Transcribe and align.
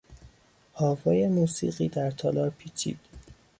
آوای 0.73 1.27
موسیقی 1.27 1.87
در 1.87 2.11
تالار 2.11 2.49
پیچید. 2.49 2.99